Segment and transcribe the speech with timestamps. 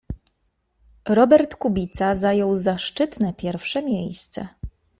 [1.07, 4.47] Robert Kubica zajął zaszczytne pierwsze miejsce